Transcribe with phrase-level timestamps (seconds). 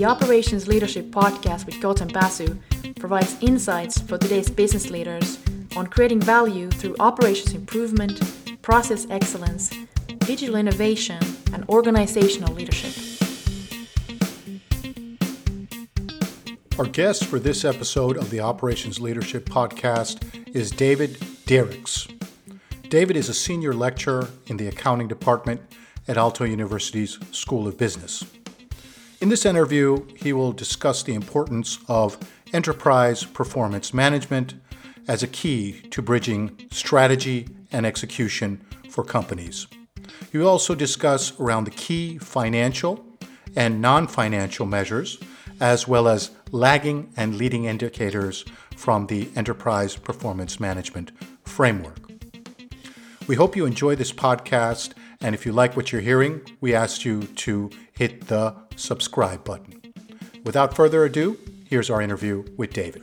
[0.00, 2.56] The Operations Leadership podcast with Gautam Basu
[2.98, 5.38] provides insights for today's business leaders
[5.76, 9.70] on creating value through operations improvement, process excellence,
[10.20, 12.94] digital innovation, and organizational leadership.
[16.78, 20.24] Our guest for this episode of the Operations Leadership Podcast
[20.56, 22.10] is David Derichs.
[22.88, 25.60] David is a senior lecturer in the accounting department
[26.08, 28.24] at Aalto University's School of Business.
[29.20, 32.16] In this interview, he will discuss the importance of
[32.54, 34.54] enterprise performance management
[35.06, 39.66] as a key to bridging strategy and execution for companies.
[40.32, 43.04] He will also discuss around the key financial
[43.54, 45.18] and non financial measures,
[45.60, 51.12] as well as lagging and leading indicators from the enterprise performance management
[51.44, 51.98] framework.
[53.26, 57.04] We hope you enjoy this podcast, and if you like what you're hearing, we ask
[57.04, 59.78] you to hit the subscribe button.
[60.42, 63.02] Without further ado, here's our interview with David.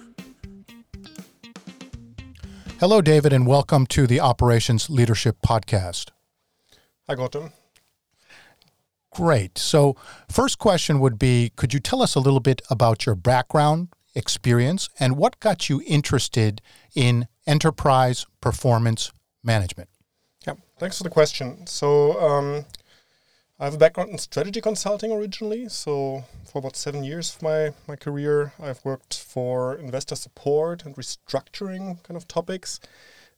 [2.80, 6.09] Hello, David, and welcome to the Operations Leadership Podcast.
[7.08, 7.52] Hi, Gautam.
[9.12, 9.59] Great.
[9.59, 9.95] So,
[10.31, 14.89] first question would be Could you tell us a little bit about your background, experience,
[15.00, 16.59] and what got you interested
[16.95, 19.11] in enterprise performance
[19.44, 19.89] management?
[20.48, 21.67] Yeah, thanks for the question.
[21.67, 22.66] So, um,
[23.60, 25.68] I have a background in strategy consulting originally.
[25.68, 30.96] So, for about seven years of my, my career, I've worked for investor support and
[30.96, 32.80] restructuring kind of topics.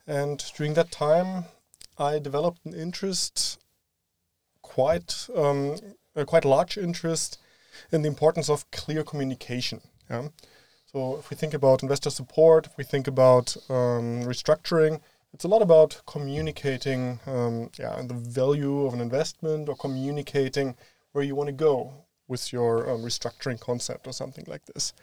[0.06, 1.45] And during that time,
[1.97, 3.59] I developed an interest,
[4.62, 5.78] quite um,
[6.17, 7.40] a quite large interest,
[7.90, 9.80] in the importance of clear communication.
[10.09, 10.28] Yeah?
[10.92, 15.00] So, if we think about investor support, if we think about um, restructuring,
[15.33, 20.75] it's a lot about communicating um, yeah, the value of an investment or communicating
[21.11, 21.94] where you want to go
[22.27, 24.94] with your um, restructuring concept or something like this.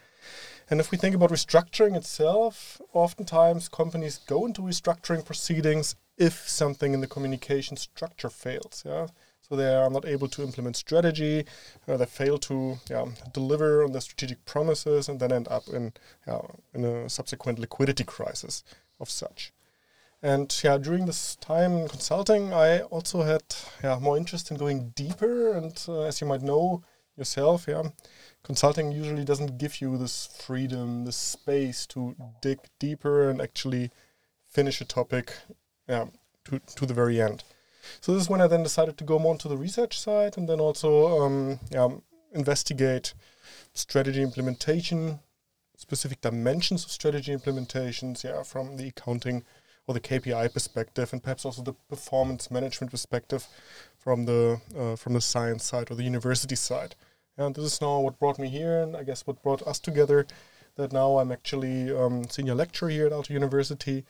[0.69, 6.93] And if we think about restructuring itself, oftentimes companies go into restructuring proceedings if something
[6.93, 8.83] in the communication structure fails.
[8.85, 9.07] Yeah,
[9.49, 11.45] so they are not able to implement strategy,
[11.87, 15.93] uh, they fail to yeah, deliver on their strategic promises, and then end up in
[16.27, 16.41] yeah,
[16.75, 18.65] in a subsequent liquidity crisis
[18.99, 19.53] of such.
[20.27, 23.45] And yeah, during this time in consulting, I also had
[23.85, 25.53] yeah, more interest in going deeper.
[25.53, 26.83] And uh, as you might know
[27.17, 27.85] yourself, yeah,
[28.43, 33.93] consulting usually doesn't give you this freedom, this space to dig deeper and actually
[34.49, 35.33] finish a topic
[35.89, 36.07] yeah,
[36.47, 37.45] to, to the very end.
[38.01, 40.49] So this is when I then decided to go more into the research side and
[40.49, 41.89] then also um, yeah,
[42.33, 43.15] investigate
[43.75, 45.21] strategy implementation,
[45.77, 49.45] specific dimensions of strategy implementations, yeah, from the accounting
[49.87, 53.47] or the KPI perspective, and perhaps also the performance management perspective
[53.99, 56.95] from the uh, from the science side or the university side.
[57.39, 60.27] And this is now what brought me here, and I guess what brought us together.
[60.77, 64.05] That now I'm actually um, senior lecturer here at Aalto University.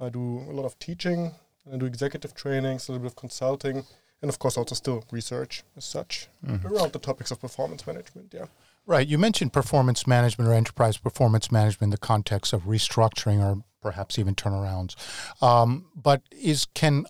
[0.00, 1.32] I do a lot of teaching,
[1.72, 3.84] I do executive trainings, a little bit of consulting,
[4.22, 6.66] and of course also still research as such mm-hmm.
[6.66, 8.32] around the topics of performance management.
[8.34, 8.46] Yeah.
[8.86, 9.06] Right.
[9.06, 14.18] You mentioned performance management or enterprise performance management in the context of restructuring or perhaps
[14.18, 14.96] even turnarounds.
[15.40, 17.06] Um, but is can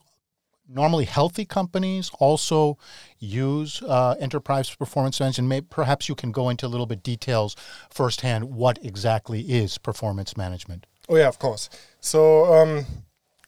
[0.69, 2.77] normally healthy companies also
[3.19, 5.49] use uh, enterprise performance management?
[5.49, 7.57] Maybe, perhaps you can go into a little bit details
[7.91, 8.43] firsthand.
[8.45, 10.87] What exactly is performance management?
[11.09, 11.71] Oh yeah, of course.
[12.01, 12.21] So.
[12.55, 12.87] Um,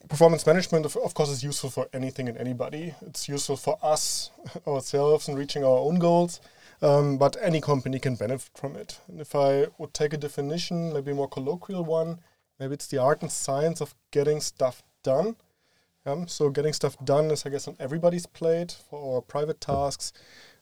[0.08, 2.94] performance management, of, of course, is useful for anything and anybody.
[3.02, 4.30] It's useful for us
[4.66, 6.40] ourselves in reaching our own goals.
[6.80, 9.00] Um, but any company can benefit from it.
[9.08, 12.20] And if I would take a definition, maybe a more colloquial one,
[12.58, 15.36] Maybe it's the art and science of getting stuff done.
[16.04, 20.12] Um, so getting stuff done is, I guess, on everybody's plate for private tasks.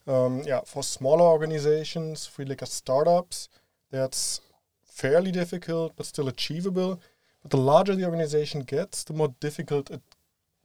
[0.07, 3.49] Um, yeah, for smaller organizations, look at startups,
[3.91, 4.41] that's
[4.85, 7.01] fairly difficult but still achievable.
[7.43, 10.03] But the larger the organization gets, the more difficult it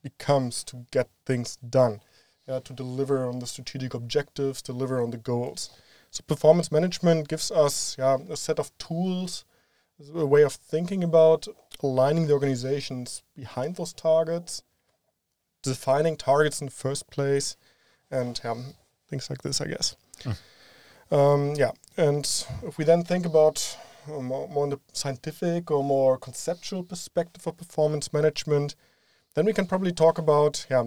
[0.02, 2.02] becomes to get things done,
[2.48, 5.70] yeah, to deliver on the strategic objectives, deliver on the goals.
[6.12, 9.46] So performance management gives us yeah, a set of tools
[10.16, 11.48] a way of thinking about
[11.82, 14.64] aligning the organizations behind those targets,
[15.62, 17.56] defining targets in the first place,
[18.10, 18.40] and
[19.08, 19.96] things like this, I guess.
[20.20, 20.38] Mm.
[21.12, 22.26] Um, yeah, and
[22.64, 23.78] if we then think about
[24.08, 28.76] uh, more, more in the scientific or more conceptual perspective of performance management,
[29.36, 30.84] then we can probably talk about yeah,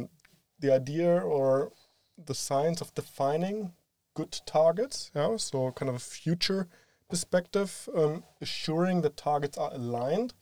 [0.60, 1.72] the idea or
[2.16, 3.72] the science of defining
[4.14, 5.10] good targets.
[5.14, 6.68] Yeah, so kind of a future
[7.14, 10.34] perspective, um, assuring that targets are aligned,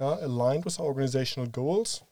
[0.00, 2.02] uh, aligned with our organizational goals.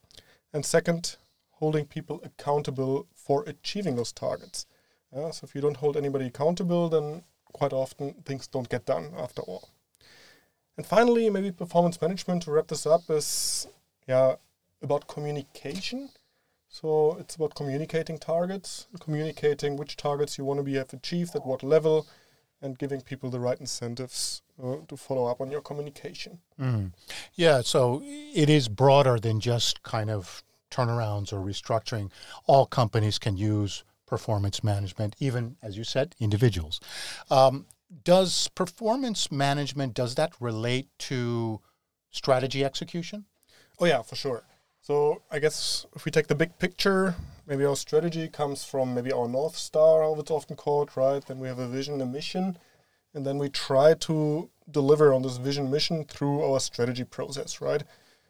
[0.52, 1.16] And second,
[1.52, 4.66] holding people accountable for achieving those targets.
[5.10, 7.22] Uh, so if you don't hold anybody accountable, then
[7.54, 9.70] quite often things don't get done after all.
[10.76, 13.66] And finally, maybe performance management to wrap this up is
[14.06, 14.34] yeah
[14.82, 16.10] about communication.
[16.68, 21.46] So it's about communicating targets, communicating which targets you want to be have achieved at
[21.46, 22.06] what level,
[22.64, 26.38] and giving people the right incentives uh, to follow up on your communication.
[26.61, 26.93] Mm.
[27.34, 32.11] Yeah, so it is broader than just kind of turnarounds or restructuring.
[32.46, 36.81] All companies can use performance management, even as you said, individuals.
[37.31, 37.66] Um,
[38.02, 41.60] does performance management does that relate to
[42.10, 43.26] strategy execution?
[43.78, 44.43] Oh yeah, for sure.
[44.86, 47.14] So I guess if we take the big picture,
[47.46, 51.25] maybe our strategy comes from maybe our North Star, how it's often called, right?
[51.25, 52.58] Then we have a vision, a mission,
[53.14, 57.82] and then we try to deliver on this vision mission through our strategy process, right?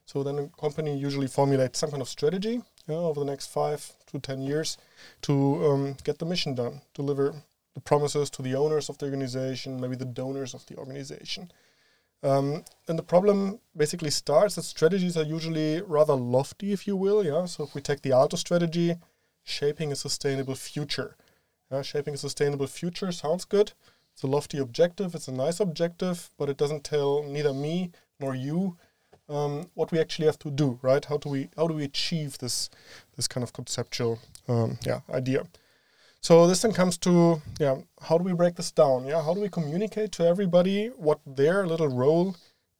[0.07, 4.21] So then a company usually formulates some kind of strategy over the next five to
[4.21, 4.79] ten years
[5.23, 5.35] to
[5.67, 7.35] um, get the mission done, deliver
[7.75, 11.51] the promises to the owners of the organization, maybe the donors of the organization.
[12.25, 17.23] Um, and the problem basically starts that strategies are usually rather lofty, if you will.
[17.23, 17.45] Yeah.
[17.45, 18.97] So if we take the Aalto strategy,
[19.45, 21.17] shaping a sustainable future.
[21.71, 23.73] Yeah, shaping a sustainable future sounds good.
[24.15, 25.15] It's a lofty objective.
[25.15, 28.77] It's a nice objective, but it doesn't tell neither me nor you
[29.29, 30.79] um, what we actually have to do.
[30.81, 31.05] Right?
[31.05, 32.71] How do we how do we achieve this
[33.17, 34.19] this kind of conceptual
[34.49, 35.47] um, yeah idea?
[36.25, 39.05] So this then comes to yeah, how do we break this down?
[39.05, 42.37] Yeah, how do we communicate to everybody what their little role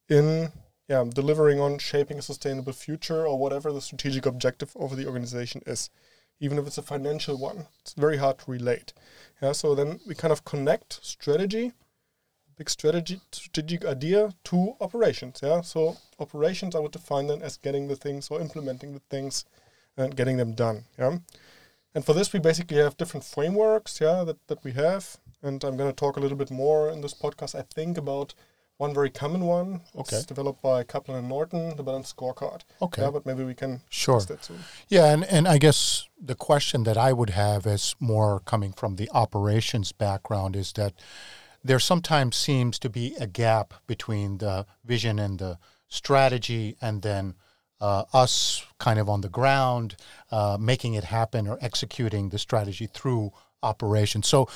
[0.09, 0.51] in
[0.89, 5.61] yeah delivering on shaping a sustainable future or whatever the strategic objective of the organization
[5.67, 5.91] is,
[6.39, 7.67] even if it's a financial one.
[7.81, 8.93] It's very hard to relate.
[9.43, 11.71] Yeah, so then we kind of connect strategy,
[12.57, 15.41] big strategy strategic idea to operations.
[15.43, 19.45] Yeah, so operations I would define then as getting the things or implementing the things
[19.97, 20.85] and getting them done.
[20.97, 21.19] Yeah.
[21.95, 25.17] And for this, we basically have different frameworks, yeah, that, that we have.
[25.41, 28.33] And I'm going to talk a little bit more in this podcast, I think, about
[28.77, 29.81] one very common one.
[29.95, 30.17] Okay.
[30.17, 32.63] It's developed by Kaplan and Norton, the balanced scorecard.
[32.81, 33.01] Okay.
[33.01, 34.19] Yeah, but maybe we can sure.
[34.19, 34.59] that soon.
[34.89, 38.97] Yeah, and, and I guess the question that I would have is more coming from
[38.97, 40.93] the operations background is that
[41.63, 45.57] there sometimes seems to be a gap between the vision and the
[45.87, 47.35] strategy and then
[47.81, 49.95] uh, us kind of on the ground,
[50.31, 53.31] uh, making it happen or executing the strategy through
[53.63, 54.27] operations.
[54.27, 54.47] So,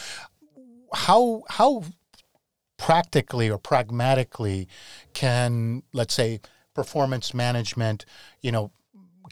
[0.94, 1.84] how how
[2.78, 4.68] practically or pragmatically
[5.14, 6.40] can let's say
[6.74, 8.06] performance management,
[8.42, 8.72] you know,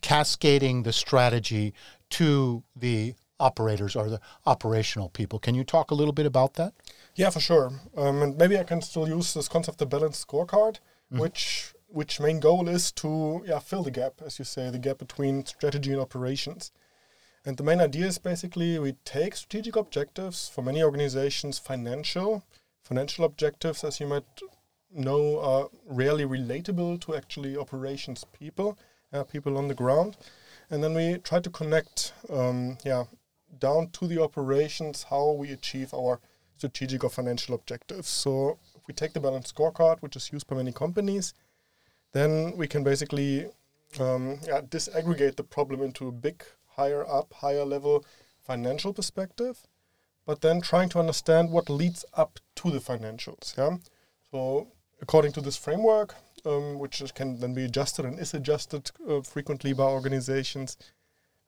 [0.01, 1.74] cascading the strategy
[2.10, 5.39] to the operators or the operational people.
[5.39, 6.74] Can you talk a little bit about that?
[7.16, 7.72] Yeah, for sure.
[7.95, 10.80] Um, and maybe I can still use this concept of the balanced scorecard,
[11.12, 11.19] mm.
[11.19, 14.98] which which main goal is to yeah, fill the gap, as you say, the gap
[14.98, 16.72] between strategy and operations.
[17.45, 22.44] And the main idea is basically we take strategic objectives for many organizations, financial,
[22.84, 24.25] financial objectives, as you might
[24.94, 28.78] know, are rarely relatable to actually operations people,
[29.13, 30.18] uh, people on the ground.
[30.69, 33.06] And then we try to connect, um, yeah,
[33.60, 36.19] down to the operations how we achieve our
[36.57, 38.10] strategic or financial objectives.
[38.10, 41.34] So if we take the balance scorecard, which is used by many companies,
[42.13, 43.48] then we can basically
[44.00, 46.44] um, yeah, disaggregate the problem into a big,
[46.75, 48.06] higher up, higher level
[48.45, 49.68] financial perspective,
[50.25, 53.58] but then trying to understand what leads up to the financials.
[53.58, 53.77] Yeah.
[54.32, 54.67] So
[55.01, 56.15] according to this framework,
[56.46, 60.77] um, which can then be adjusted and is adjusted uh, frequently by organizations,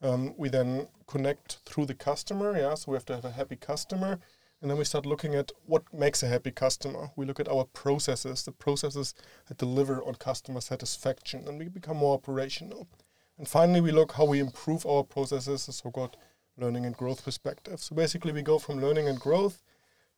[0.02, 2.58] um, we then connect through the customer.
[2.58, 2.74] Yeah.
[2.76, 4.20] So we have to have a happy customer
[4.62, 7.12] and then we start looking at what makes a happy customer.
[7.16, 9.14] We look at our processes, the processes
[9.48, 12.88] that deliver on customer satisfaction, and we become more operational.
[13.38, 16.18] And finally, we look how we improve our processes, the so-called
[16.58, 17.80] learning and growth perspective.
[17.80, 19.64] So basically, we go from learning and growth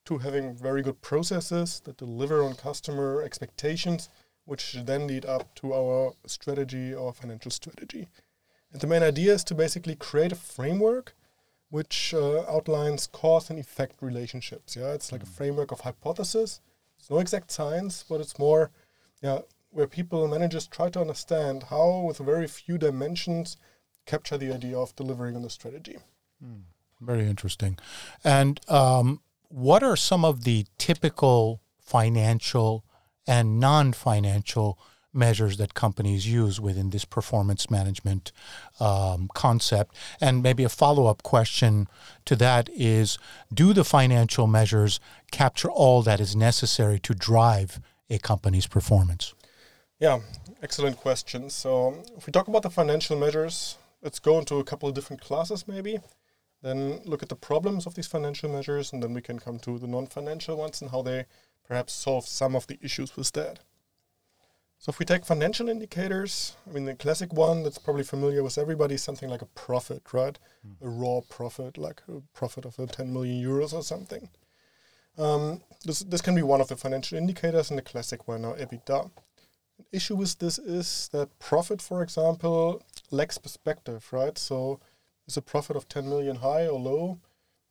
[0.05, 4.09] to having very good processes that deliver on customer expectations,
[4.45, 8.07] which then lead up to our strategy, our financial strategy.
[8.71, 11.13] And the main idea is to basically create a framework
[11.71, 14.75] which uh, outlines cause and effect relationships.
[14.75, 15.29] Yeah, it's like mm.
[15.29, 16.61] a framework of hypothesis.
[16.99, 18.69] It's no exact science, but it's more,
[19.23, 19.39] yeah,
[19.71, 23.57] where people managers try to understand how, with very few dimensions,
[24.05, 25.97] capture the idea of delivering on the strategy.
[26.45, 26.63] Mm.
[26.99, 27.79] Very interesting.
[28.23, 32.83] And um, what are some of the typical financial
[33.25, 34.77] and non-financial
[35.13, 38.31] measures that companies use within this performance management
[38.79, 39.95] um, concept.
[40.19, 41.87] And maybe a follow up question
[42.25, 43.17] to that is
[43.53, 44.99] Do the financial measures
[45.31, 49.33] capture all that is necessary to drive a company's performance?
[49.99, 50.19] Yeah,
[50.61, 51.49] excellent question.
[51.49, 55.21] So, if we talk about the financial measures, let's go into a couple of different
[55.21, 55.99] classes maybe.
[56.63, 59.79] then look at the problems of these financial measures, and then we can come to
[59.79, 61.25] the non-financial ones and how they
[61.67, 63.59] perhaps solve some of the issues with that.
[64.81, 68.57] So if we take financial indicators, I mean the classic one that's probably familiar with
[68.57, 70.39] everybody is something like a profit, right?
[70.67, 70.87] Mm.
[70.87, 74.27] A raw profit, like a profit of a 10 million euros or something.
[75.19, 78.53] Um, this this can be one of the financial indicators, and the classic one now
[78.53, 79.11] EBITDA.
[79.77, 84.35] An issue with this is that profit, for example, lacks perspective, right?
[84.35, 84.79] So
[85.27, 87.19] is a profit of 10 million high or low?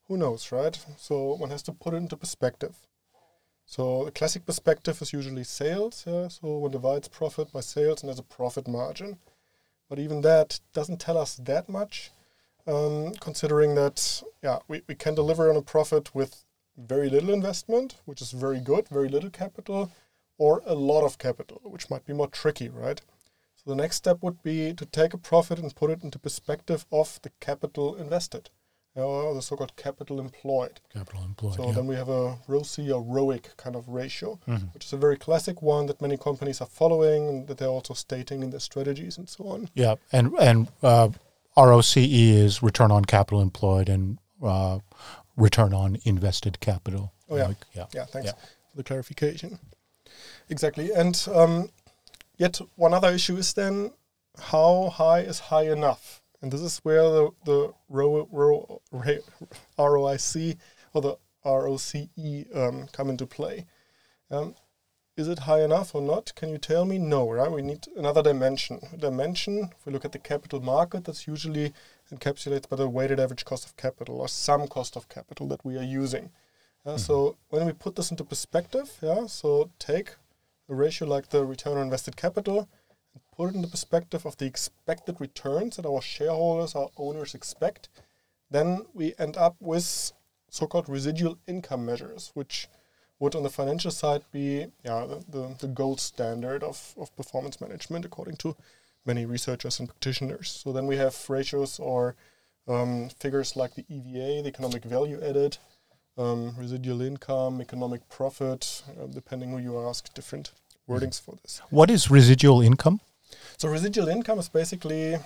[0.07, 0.79] Who knows, right?
[0.97, 2.77] So one has to put it into perspective.
[3.71, 6.03] So the classic perspective is usually sales.
[6.05, 6.27] Yeah?
[6.27, 9.19] So one divides profit by sales and there's a profit margin.
[9.89, 12.11] But even that doesn't tell us that much,
[12.67, 16.45] um, considering that yeah we, we can deliver on a profit with
[16.77, 19.93] very little investment, which is very good, very little capital,
[20.37, 23.01] or a lot of capital, which might be more tricky, right?
[23.55, 26.87] So the next step would be to take a profit and put it into perspective
[26.91, 28.51] of the capital invested
[28.95, 30.81] or the so-called capital employed.
[30.93, 31.55] Capital employed.
[31.55, 31.73] So yeah.
[31.73, 34.67] then we have a ROCE or ROIC kind of ratio, mm-hmm.
[34.75, 37.95] which is a very classic one that many companies are following and that they're also
[37.95, 39.69] stating in their strategies and so on.
[39.75, 41.11] Yeah, and and uh,
[41.57, 44.81] ROCE is return on capital employed and uh,
[45.37, 47.13] return on invested capital.
[47.29, 48.05] Oh yeah, like, yeah, yeah.
[48.07, 48.33] Thanks yeah.
[48.71, 49.59] for the clarification.
[50.49, 51.71] Exactly, and um,
[52.39, 53.93] yet one other issue is then
[54.39, 56.23] how high is high enough?
[56.43, 58.81] And this is where the, the ro, ro,
[59.79, 60.57] ROIC
[60.95, 63.67] or the ROCE um, come into play.
[64.31, 64.55] Um,
[65.17, 66.33] is it high enough or not?
[66.35, 66.99] Can you tell me?
[66.99, 67.51] No, right?
[67.51, 68.81] We need another dimension.
[68.99, 71.75] Dimension, if we look at the capital market, that's usually
[72.11, 75.77] encapsulated by the weighted average cost of capital or some cost of capital that we
[75.77, 76.31] are using.
[76.87, 76.99] Uh, mm-hmm.
[76.99, 80.15] So when we put this into perspective, yeah, so take
[80.71, 82.69] a ratio like the return on invested capital,
[83.41, 87.89] put it in the perspective of the expected returns that our shareholders, our owners expect,
[88.51, 90.13] then we end up with
[90.51, 92.69] so-called residual income measures, which
[93.19, 97.63] would on the financial side be yeah, the, the, the gold standard of, of performance
[97.63, 98.55] management according to
[99.07, 100.51] many researchers and practitioners.
[100.63, 102.17] So then we have ratios or
[102.69, 105.57] um, figures like the EVA, the economic value added,
[106.19, 110.53] um, residual income, economic profit, uh, depending who you ask, different
[110.87, 111.63] wordings for this.
[111.71, 113.01] What is residual income?
[113.57, 115.17] So residual income is basically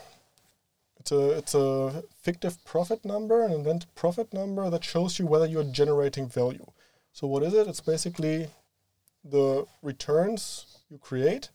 [0.99, 5.47] it's a it's a fictive profit number, an invented profit number that shows you whether
[5.47, 6.67] you're generating value.
[7.13, 7.69] So what is it?
[7.69, 8.49] It's basically
[9.23, 11.51] the returns you create,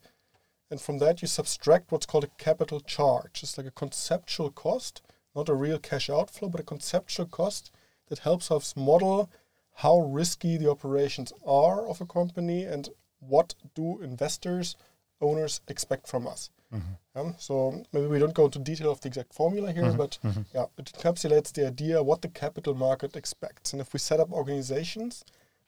[0.69, 3.41] and from that you subtract what's called a capital charge.
[3.43, 5.01] It's like a conceptual cost,
[5.35, 7.71] not a real cash outflow, but a conceptual cost
[8.07, 9.29] that helps us model
[9.75, 12.89] how risky the operations are of a company and
[13.19, 14.75] what do investors
[15.21, 16.49] owners expect from us.
[16.73, 17.19] Mm-hmm.
[17.19, 19.97] Um, so maybe we don't go into detail of the exact formula here, mm-hmm.
[19.97, 20.41] but mm-hmm.
[20.53, 23.73] yeah, it encapsulates the idea what the capital market expects.
[23.73, 25.25] And if we set up organizations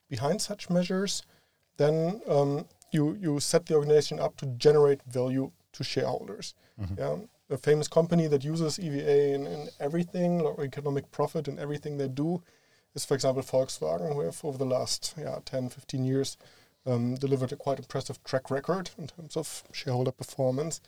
[0.08, 1.22] behind such measures,
[1.76, 6.54] then um, you you set the organization up to generate value to shareholders.
[6.80, 6.94] Mm-hmm.
[6.98, 7.16] Yeah,
[7.50, 12.08] a famous company that uses EVA in, in everything, or economic profit in everything they
[12.08, 12.42] do,
[12.94, 16.36] is for example Volkswagen, who have over the last yeah 10, 15 years
[16.86, 20.80] um, delivered a quite impressive track record in terms of shareholder performance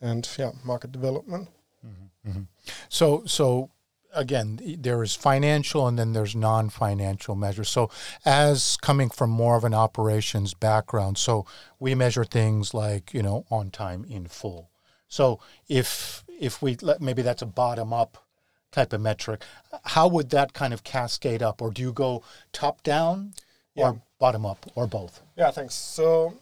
[0.00, 1.48] and yeah market development.
[1.86, 2.30] Mm-hmm.
[2.30, 2.42] Mm-hmm.
[2.88, 3.70] So so
[4.14, 7.90] again there is financial and then there's non-financial measures so
[8.24, 11.46] as coming from more of an operations background so
[11.78, 14.70] we measure things like you know on time in full
[15.08, 18.26] so if if we let maybe that's a bottom up
[18.72, 19.42] type of metric
[19.84, 23.32] how would that kind of cascade up or do you go top down
[23.74, 23.90] yeah.
[23.90, 25.22] or bottom up or both?
[25.36, 25.74] Yeah, thanks.
[25.74, 26.34] So,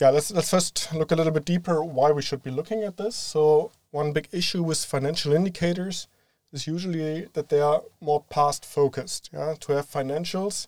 [0.00, 2.96] yeah, let's let's first look a little bit deeper why we should be looking at
[2.96, 3.16] this.
[3.16, 6.08] So, one big issue with financial indicators
[6.52, 9.30] is usually that they are more past focused.
[9.32, 10.66] Yeah, to have financials,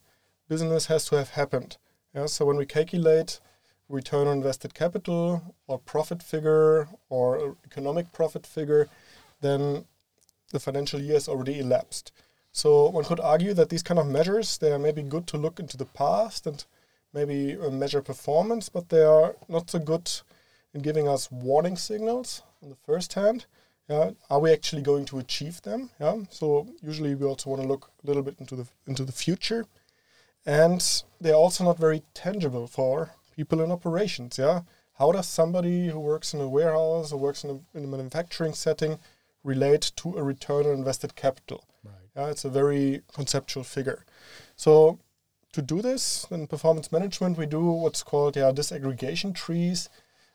[0.48, 1.76] business has to have happened.
[2.14, 3.40] Yeah, so when we calculate
[3.88, 8.88] return on invested capital or profit figure or economic profit figure,
[9.40, 9.84] then
[10.52, 12.12] the financial year is already elapsed.
[12.52, 15.58] So one could argue that these kind of measures they are maybe good to look
[15.58, 16.64] into the past and
[17.14, 20.10] maybe uh, measure performance, but they are not so good
[20.74, 23.46] in giving us warning signals on the first hand.
[23.88, 25.90] Yeah, are we actually going to achieve them?
[25.98, 29.12] Yeah, so usually we also want to look a little bit into the into the
[29.12, 29.66] future,
[30.46, 34.38] and they're also not very tangible for people in operations.
[34.38, 34.60] Yeah,
[34.98, 38.52] how does somebody who works in a warehouse or works in a, in a manufacturing
[38.52, 38.98] setting
[39.42, 41.64] relate to a return on invested capital?
[42.16, 44.04] Yeah, it's a very conceptual figure.
[44.56, 44.98] So
[45.52, 49.88] to do this in performance management, we do what's called yeah disaggregation trees,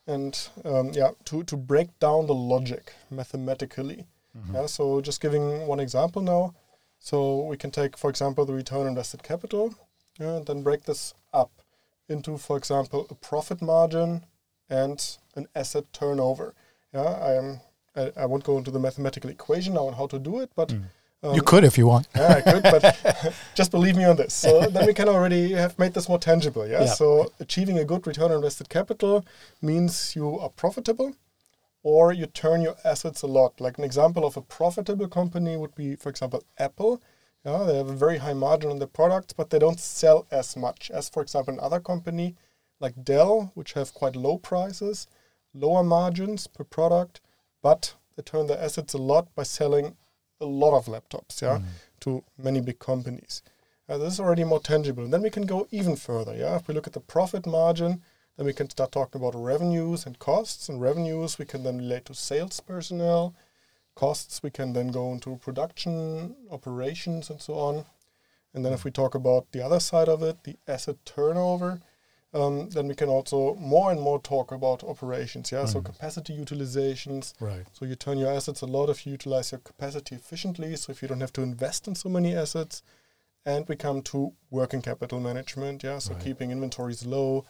[0.06, 4.06] and um, yeah to to break down the logic mathematically.
[4.36, 4.54] Mm-hmm.
[4.54, 6.54] Yeah, so just giving one example now.
[6.98, 9.74] So we can take, for example, the return on invested capital,
[10.18, 11.50] yeah, and then break this up
[12.08, 14.24] into, for example, a profit margin
[14.68, 16.54] and an asset turnover.
[16.92, 17.60] Yeah, I am.
[17.94, 20.68] I, I won't go into the mathematical equation now on how to do it, but
[20.68, 20.82] mm.
[21.22, 22.06] Um, you could if you want.
[22.14, 24.34] yeah, I could, but just believe me on this.
[24.34, 26.66] So then we can already have made this more tangible.
[26.66, 26.82] Yeah?
[26.82, 26.86] yeah.
[26.86, 29.24] So achieving a good return on invested capital
[29.60, 31.16] means you are profitable
[31.82, 33.60] or you turn your assets a lot.
[33.60, 37.02] Like an example of a profitable company would be, for example, Apple.
[37.44, 40.56] Yeah, they have a very high margin on their products, but they don't sell as
[40.56, 42.36] much as, for example, another company
[42.80, 45.06] like Dell, which have quite low prices,
[45.54, 47.20] lower margins per product,
[47.62, 49.96] but they turn their assets a lot by selling
[50.40, 51.64] a lot of laptops, yeah, mm.
[52.00, 53.42] to many big companies.
[53.88, 55.04] Uh, this is already more tangible.
[55.04, 56.56] And then we can go even further, yeah.
[56.56, 58.02] If we look at the profit margin,
[58.36, 60.68] then we can start talking about revenues and costs.
[60.68, 63.34] And revenues we can then relate to sales personnel.
[63.94, 67.84] Costs we can then go into production, operations, and so on.
[68.52, 71.80] And then if we talk about the other side of it, the asset turnover,
[72.34, 75.50] um, then we can also more and more talk about operations.
[75.50, 75.68] Yeah, mm.
[75.68, 77.32] so capacity utilizations.
[77.40, 77.64] Right.
[77.72, 80.76] So you turn your assets a lot if you utilize your capacity efficiently.
[80.76, 82.82] So if you don't have to invest in so many assets,
[83.46, 85.82] and we come to working capital management.
[85.82, 86.22] Yeah, so right.
[86.22, 87.46] keeping inventories low,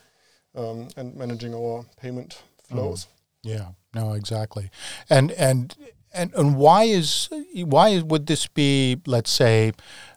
[0.54, 3.04] um, and managing our payment flows.
[3.04, 3.08] Mm.
[3.42, 4.70] Yeah, no, exactly.
[5.10, 5.74] And and
[6.12, 9.00] and and why is why would this be?
[9.06, 9.72] Let's say,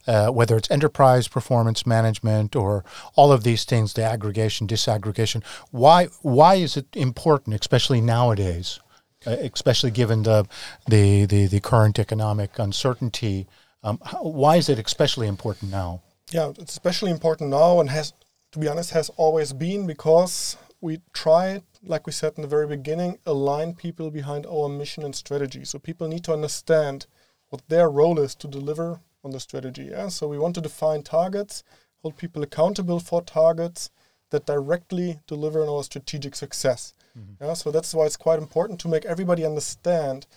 [0.07, 2.83] uh, whether it's enterprise performance management or
[3.15, 5.43] all of these things, the aggregation, disaggregation.
[5.71, 8.79] Why why is it important, especially nowadays,
[9.25, 10.47] uh, especially given the,
[10.87, 13.47] the the the current economic uncertainty?
[13.83, 16.01] Um, how, why is it especially important now?
[16.31, 18.13] Yeah, it's especially important now, and has
[18.51, 22.67] to be honest, has always been because we try, like we said in the very
[22.67, 25.65] beginning, align people behind our mission and strategy.
[25.65, 27.07] So people need to understand
[27.49, 29.89] what their role is to deliver on the strategy.
[29.91, 30.09] Yeah?
[30.09, 31.63] So we want to define targets,
[32.01, 33.89] hold people accountable for targets
[34.29, 36.93] that directly deliver on our strategic success.
[37.17, 37.43] Mm-hmm.
[37.43, 37.53] Yeah?
[37.53, 40.27] So that's why it's quite important to make everybody understand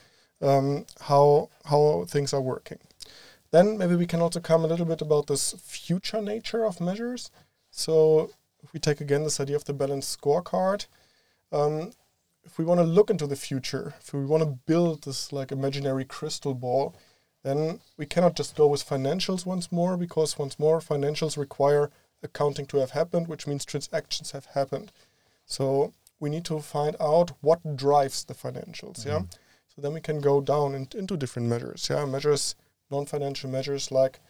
[0.43, 2.79] um, how how things are working.
[3.51, 7.31] Then maybe we can also come a little bit about this future nature of measures.
[7.71, 8.31] So
[8.63, 10.87] if we take again this idea of the balanced scorecard,
[11.55, 11.93] um,
[12.45, 15.53] if we want to look into the future, if we want to build this like
[15.53, 16.95] imaginary crystal ball,
[17.43, 21.91] then we cannot just go with financials once more because once more financials require
[22.23, 24.91] accounting to have happened, which means transactions have happened.
[25.47, 29.01] So we need to find out what drives the financials.
[29.01, 29.09] Mm-hmm.
[29.09, 29.21] Yeah.
[29.75, 31.89] So then we can go down in, into different measures.
[31.91, 32.55] Yeah, measures,
[32.91, 34.21] non-financial measures like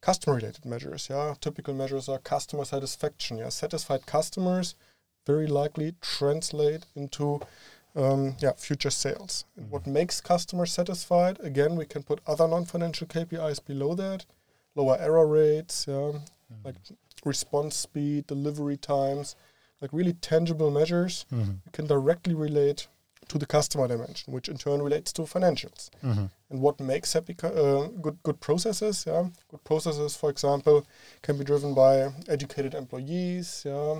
[0.00, 1.08] customer related measures.
[1.10, 3.38] Yeah, typical measures are customer satisfaction.
[3.38, 4.74] Yeah, satisfied customers
[5.28, 7.40] very likely translate into
[8.02, 9.32] um, yeah future sales.
[9.34, 9.70] Mm-hmm.
[9.70, 11.38] what makes customers satisfied?
[11.50, 14.20] Again, we can put other non-financial KPIs below that,
[14.74, 16.64] lower error rates, yeah, mm-hmm.
[16.64, 16.76] like
[17.24, 19.36] response speed, delivery times,
[19.80, 21.26] like really tangible measures.
[21.32, 21.52] Mm-hmm.
[21.66, 22.88] We can directly relate
[23.28, 25.90] to the customer dimension, which in turn relates to financials.
[26.02, 26.26] Mm-hmm.
[26.50, 29.04] And what makes happy uh, good good processes?
[29.06, 30.86] Yeah, good processes, for example,
[31.22, 31.92] can be driven by
[32.36, 33.96] educated employees, yeah,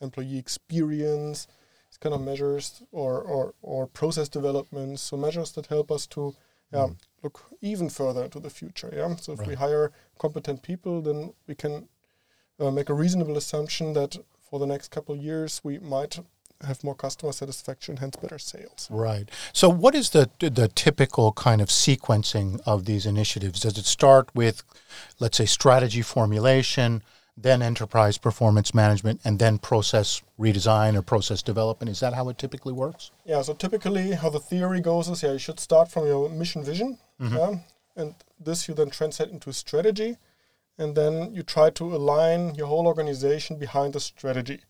[0.00, 1.46] employee experience,
[1.90, 5.02] these kind of measures, or or or process developments.
[5.02, 6.34] So measures that help us to
[6.72, 6.96] yeah, mm.
[7.22, 8.92] look even further into the future.
[8.94, 9.48] Yeah, so if right.
[9.48, 11.88] we hire competent people, then we can
[12.60, 16.18] uh, make a reasonable assumption that for the next couple of years we might
[16.66, 18.88] have more customer satisfaction, hence better sales.
[18.90, 19.30] Right.
[19.52, 23.60] So, what is the the typical kind of sequencing of these initiatives?
[23.60, 24.62] Does it start with,
[25.20, 27.02] let's say, strategy formulation,
[27.42, 31.90] then enterprise performance management, and then process redesign or process development?
[31.90, 33.10] Is that how it typically works?
[33.24, 33.42] Yeah.
[33.42, 36.98] So typically, how the theory goes is, yeah, you should start from your mission vision,
[37.20, 37.36] mm-hmm.
[37.36, 37.54] yeah,
[37.96, 40.16] and this you then translate into strategy,
[40.78, 44.60] and then you try to align your whole organization behind the strategy.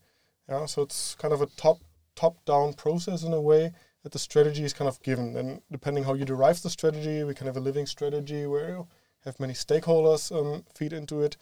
[0.47, 1.79] Yeah, so it's kind of a top
[2.15, 3.71] top down process in a way
[4.03, 5.35] that the strategy is kind of given.
[5.37, 8.87] And depending how you derive the strategy, we can have a living strategy where you
[9.25, 11.37] have many stakeholders um, feed into it.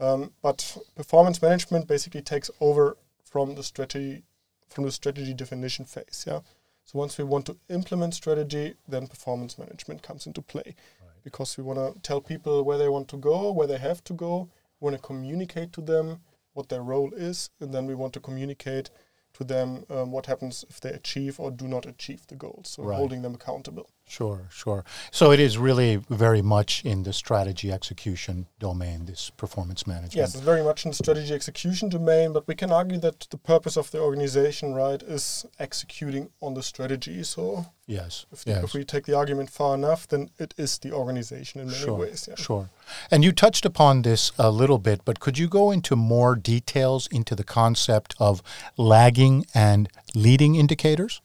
[0.00, 4.22] Um, but performance management basically takes over from the strategy
[4.68, 6.24] from the strategy definition phase.
[6.26, 6.40] Yeah.
[6.84, 11.22] So once we want to implement strategy, then performance management comes into play, right.
[11.22, 14.12] because we want to tell people where they want to go, where they have to
[14.12, 14.50] go.
[14.80, 16.20] We want to communicate to them
[16.52, 18.90] what their role is, and then we want to communicate
[19.34, 22.68] to them um, what happens if they achieve or do not achieve the goals.
[22.68, 22.96] So right.
[22.96, 23.88] holding them accountable.
[24.06, 24.84] Sure, sure.
[25.10, 30.14] So it is really very much in the strategy execution domain, this performance management.
[30.14, 33.38] Yes, it's very much in the strategy execution domain, but we can argue that the
[33.38, 37.22] purpose of the organization, right, is executing on the strategy.
[37.22, 38.62] So yes, if, yes.
[38.62, 41.98] if we take the argument far enough, then it is the organization in many sure,
[41.98, 42.28] ways.
[42.28, 42.36] Yeah.
[42.36, 42.70] Sure.
[43.10, 47.06] And you touched upon this a little bit, but could you go into more details
[47.06, 48.42] into the concept of
[48.76, 51.22] lagging and leading indicators?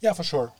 [0.00, 0.52] Yeah, for sure.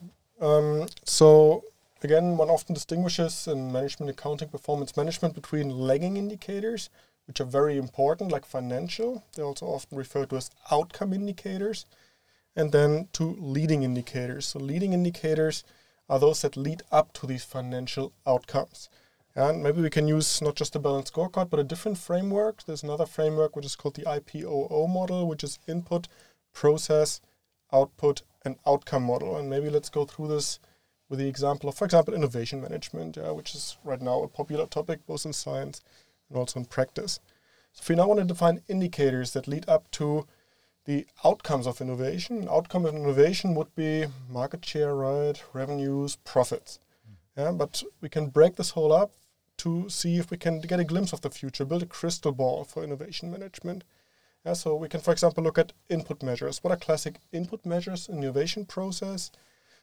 [0.44, 1.64] Um, so
[2.02, 6.90] again, one often distinguishes in management accounting performance management between lagging indicators,
[7.26, 9.24] which are very important, like financial.
[9.35, 11.87] They're also often referred to as outcome indicators,
[12.54, 14.44] and then to leading indicators.
[14.44, 15.64] So leading indicators
[16.11, 18.90] are those that lead up to these financial outcomes.
[19.35, 22.62] And maybe we can use not just a balanced scorecard, but a different framework.
[22.64, 26.07] There's another framework which is called the IPOO model, which is input,
[26.52, 27.22] process,
[27.72, 29.37] output, and outcome model.
[29.37, 30.59] And maybe let's go through this
[31.09, 34.66] with the example of, for example, innovation management, yeah, which is right now a popular
[34.66, 35.80] topic both in science
[36.28, 37.20] and also in practice.
[37.72, 40.26] So if we now want to define indicators that lead up to
[40.85, 46.78] the outcomes of innovation, an outcome of innovation would be market share, right, revenues, profits.
[47.07, 47.40] Hmm.
[47.40, 49.12] Yeah, but we can break this whole up
[49.59, 52.64] to see if we can get a glimpse of the future, build a crystal ball
[52.64, 53.85] for innovation management.
[54.44, 56.62] Yeah, so we can, for example, look at input measures.
[56.62, 59.30] What are classic input measures in innovation process?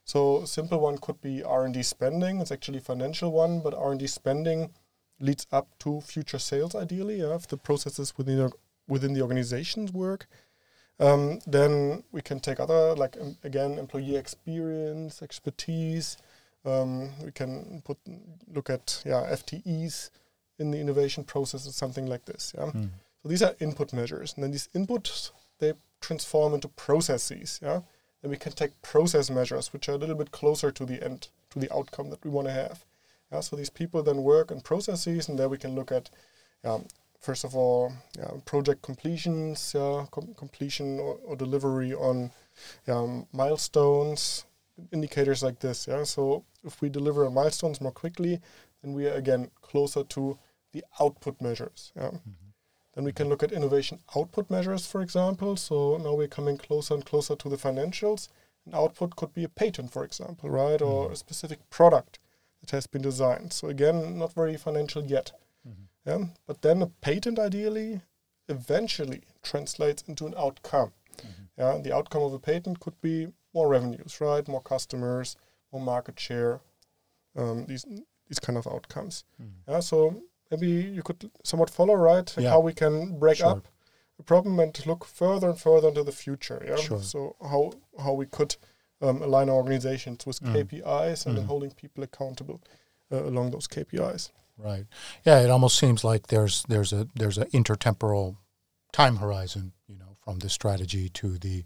[0.06, 2.40] So a simple one could be R&D spending.
[2.40, 4.72] It's actually a financial one, but R&D spending
[5.20, 8.52] leads up to future sales ideally yeah, if the processes within the,
[8.88, 10.28] within the organizations work.
[11.00, 16.18] Um, then we can take other, like um, again, employee experience, expertise.
[16.64, 17.98] Um, we can put
[18.54, 20.12] look at yeah FTEs
[20.60, 22.54] in the innovation process or something like this.
[22.56, 22.66] Yeah.
[22.66, 22.90] Mm.
[23.22, 27.60] So these are input measures, and then these inputs they transform into processes.
[27.62, 27.82] Yeah,
[28.22, 31.30] then we can take process measures, which are a little bit closer to the end,
[31.52, 32.86] to the outcome that we want to have.
[33.32, 36.10] Yeah, so these people then work on processes, and there we can look at,
[36.64, 36.86] um,
[37.20, 42.32] first of all, yeah, project completions, yeah, com- completion or, or, delivery on
[42.88, 44.46] um, milestones,
[44.92, 45.88] indicators like this.
[45.88, 48.42] Yeah, so if we deliver on milestones more quickly,
[48.82, 50.38] then we are again closer to
[50.74, 51.92] the output measures.
[51.96, 52.10] Yeah.
[52.10, 52.51] Mm-hmm.
[52.94, 55.56] Then we can look at innovation output measures, for example.
[55.56, 58.28] So now we're coming closer and closer to the financials.
[58.66, 60.80] An output could be a patent, for example, right?
[60.80, 60.94] Mm-hmm.
[60.94, 62.20] Or a specific product
[62.60, 63.54] that has been designed.
[63.54, 65.32] So again, not very financial yet.
[65.68, 66.10] Mm-hmm.
[66.10, 66.28] Yeah?
[66.46, 68.02] But then a patent ideally
[68.50, 70.92] eventually translates into an outcome.
[71.18, 71.44] Mm-hmm.
[71.58, 74.48] Yeah, the outcome of a patent could be more revenues, right?
[74.48, 75.36] More customers,
[75.72, 76.60] more market share,
[77.36, 77.86] um, these
[78.28, 79.24] these kind of outcomes.
[79.42, 79.72] Mm-hmm.
[79.72, 80.22] Yeah, so
[80.52, 82.34] maybe you could somewhat follow, right?
[82.38, 82.50] Yeah.
[82.50, 83.48] How we can break sure.
[83.48, 83.68] up
[84.18, 86.64] the problem and look further and further into the future.
[86.66, 86.76] Yeah.
[86.76, 87.02] Sure.
[87.02, 88.56] So how how we could
[89.02, 90.54] um, align our organizations with mm.
[90.54, 91.46] KPIs and mm.
[91.46, 92.62] holding people accountable
[93.12, 94.30] uh, along those KPIs.
[94.58, 94.86] Right.
[95.26, 95.40] Yeah.
[95.40, 98.36] It almost seems like there's there's a there's an intertemporal
[98.92, 99.74] time horizon.
[99.88, 101.64] You know, from the strategy to the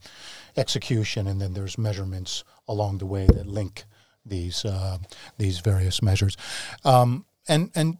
[0.55, 3.83] execution, and then there's measurements along the way that link
[4.25, 4.97] these uh,
[5.37, 6.37] these various measures.
[6.83, 7.97] Um, and and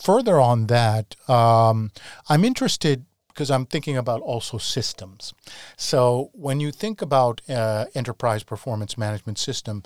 [0.00, 1.90] further on that, um,
[2.28, 5.34] I'm interested because I'm thinking about also systems.
[5.76, 9.82] So when you think about uh, enterprise performance management system,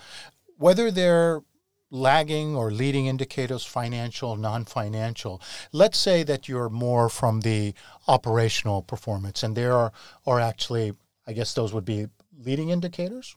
[0.59, 1.43] whether they're
[1.91, 5.41] lagging or leading indicators, financial, non-financial.
[5.73, 7.75] Let's say that you're more from the
[8.07, 9.93] operational performance, and there are,
[10.25, 10.93] or actually,
[11.27, 12.07] I guess those would be
[12.45, 13.37] leading indicators.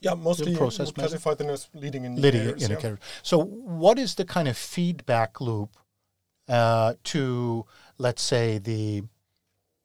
[0.00, 2.42] Yeah, mostly process classified them as leading indicators.
[2.42, 2.98] Leading indicators.
[3.00, 3.20] Yeah.
[3.22, 5.76] So, what is the kind of feedback loop
[6.48, 7.64] uh, to,
[7.98, 9.04] let's say, the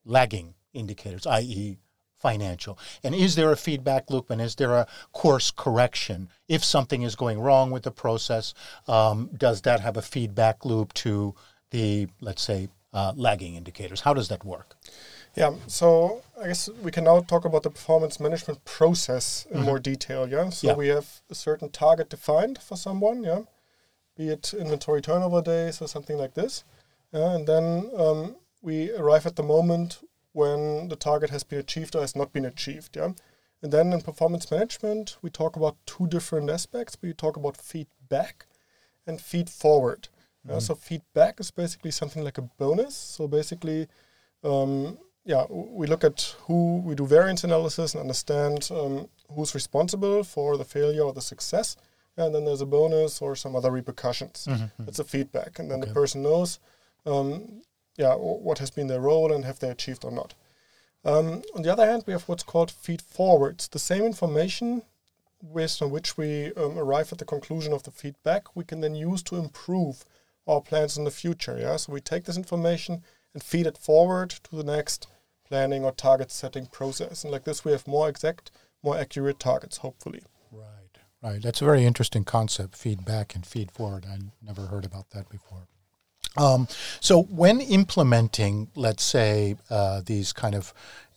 [0.06, 1.78] lagging indicators, i.e.,
[2.20, 2.78] financial?
[3.04, 6.30] And is there a feedback loop and is there a course correction?
[6.48, 8.54] If something is going wrong with the process,
[8.88, 11.34] um, does that have a feedback loop to
[11.72, 14.02] the, let's say, uh, lagging indicators?
[14.02, 14.76] How does that work?
[15.36, 19.66] Yeah, so I guess we can now talk about the performance management process in mm-hmm.
[19.66, 20.28] more detail.
[20.28, 20.74] Yeah, so yeah.
[20.74, 23.24] we have a certain target defined for someone.
[23.24, 23.42] Yeah,
[24.20, 26.66] be it inventory turnover days or something like this.
[27.14, 30.02] Yeah, and then um, we arrive at the moment
[30.34, 32.98] when the target has been achieved or has not been achieved.
[32.98, 33.14] Yeah,
[33.64, 36.98] and then in performance management, we talk about two different aspects.
[37.02, 38.46] We talk about feedback
[39.08, 40.10] and feed forward.
[40.10, 40.52] Mm-hmm.
[40.52, 42.96] Yeah, so feedback is basically something like a bonus.
[42.96, 43.88] So basically,
[44.44, 50.24] um, yeah, we look at who we do variance analysis and understand um, who's responsible
[50.24, 51.78] for the failure or the success
[52.20, 54.48] and then there's a bonus or some other repercussions.
[54.50, 54.84] Mm-hmm.
[54.88, 55.88] It's a feedback, and then okay.
[55.88, 56.60] the person knows,
[57.06, 57.62] um,
[57.98, 60.34] yeah, what has been their role and have they achieved or not.
[61.06, 63.68] Um, on the other hand, we have what's called feed forwards.
[63.68, 64.84] The same information
[65.54, 68.96] based on which we um, arrive at the conclusion of the feedback, we can then
[68.96, 70.04] use to improve
[70.48, 71.58] our plans in the future.
[71.60, 73.04] Yeah, so we take this information
[73.34, 75.08] and feed it forward to the next
[75.48, 78.52] planning or target setting process, and like this, we have more exact,
[78.84, 80.22] more accurate targets, hopefully.
[80.52, 80.79] Right,
[81.22, 81.42] right.
[81.42, 84.06] That's a very interesting concept: feedback and feed forward.
[84.06, 85.68] I never heard about that before.
[86.38, 86.68] Um,
[87.00, 90.74] so, when implementing, let's say, uh, these kind of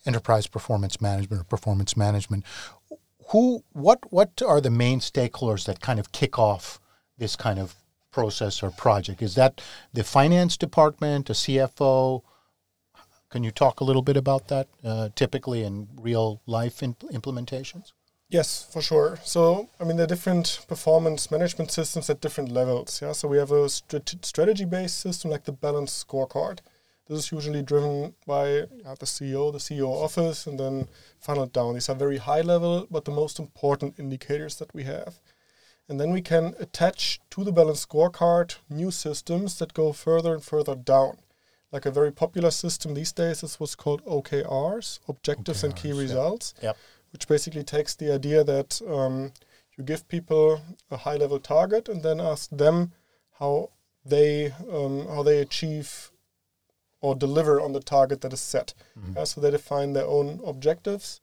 [0.07, 2.45] enterprise performance management or performance management,
[3.29, 6.81] who, what, what are the main stakeholders that kind of kick off
[7.19, 7.75] this kind of
[8.11, 9.23] process or project?
[9.23, 9.61] Is that
[9.93, 12.23] the finance department, a CFO?
[13.31, 17.93] Can you talk a little bit about that, uh, typically in real life imp- implementations?
[18.33, 19.19] Yes, for sure.
[19.25, 23.01] So, I mean, there are different performance management systems at different levels.
[23.03, 23.13] Yeah.
[23.13, 26.61] So we have a strat- strategy-based system like the Balance Scorecard.
[27.07, 30.89] This is usually driven by uh, the CEO, the CEO office, and then
[31.21, 31.75] funneled down.
[31.75, 35.21] These are very high level, but the most important indicators that we have.
[35.87, 40.43] And then we can attach to the Balance Scorecard new systems that go further and
[40.43, 41.19] further down.
[41.71, 45.93] Like a very popular system these days is what's called OKRs, Objectives OKRs, and Key
[45.93, 46.55] Results.
[46.63, 46.79] Yep
[47.13, 49.33] which basically takes the idea that um,
[49.77, 52.93] you give people a high level target and then ask them
[53.39, 53.71] how
[54.05, 56.11] they um, how they achieve
[57.01, 58.75] or deliver on the target that is set.
[58.99, 59.25] Mm-hmm.
[59.25, 61.21] So they define their own objectives,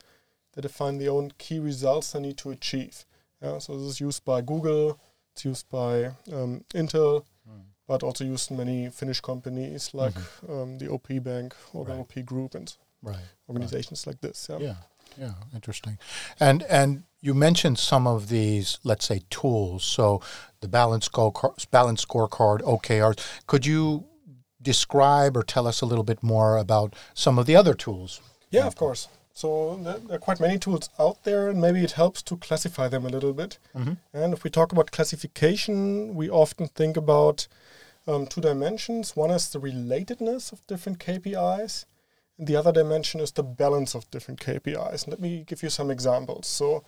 [0.54, 3.06] they define their own key results they need to achieve.
[3.42, 5.00] Yeah, so this is used by Google,
[5.32, 7.62] it's used by um, Intel, mm.
[7.88, 10.52] but also used in many Finnish companies like mm-hmm.
[10.52, 11.96] Um, the OP Bank or right.
[11.96, 13.16] the OP Group and right.
[13.48, 14.14] organizations right.
[14.14, 14.48] like this.
[14.50, 14.58] Yeah.
[14.60, 14.76] yeah.
[15.18, 15.98] Yeah, interesting.
[16.40, 19.84] And and you mentioned some of these, let's say, tools.
[19.84, 20.22] So
[20.62, 23.20] the balance scorecard, balance scorecard, OKRs.
[23.48, 24.06] Could you
[24.62, 28.22] describe or tell us a little bit more about some of the other tools?
[28.52, 29.08] Yeah, of course.
[29.34, 33.06] So there are quite many tools out there, and maybe it helps to classify them
[33.06, 33.58] a little bit.
[33.74, 33.94] Mm-hmm.
[34.14, 37.48] And if we talk about classification, we often think about
[38.06, 39.16] um, two dimensions.
[39.16, 41.86] One is the relatedness of different KPIs,
[42.40, 45.08] the other dimension is the balance of different KPIs.
[45.08, 46.48] Let me give you some examples.
[46.48, 46.84] So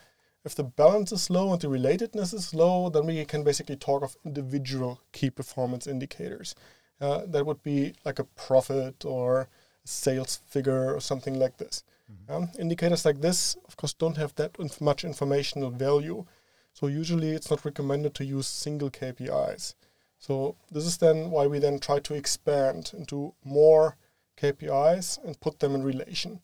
[0.45, 4.01] if the balance is low and the relatedness is low, then we can basically talk
[4.01, 6.55] of individual key performance indicators.
[7.01, 9.41] Uh, that would be like a profit or
[9.83, 11.83] a sales figure or something like this.
[12.09, 12.33] Mm-hmm.
[12.33, 16.25] Um, indicators like this, of course, don't have that inf- much informational value.
[16.73, 19.75] So usually it's not recommended to use single KPIs.
[20.17, 23.97] So this is then why we then try to expand into more
[24.41, 26.41] KPIs and put them in relation.